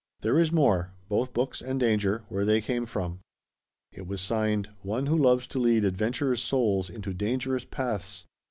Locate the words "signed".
4.19-4.71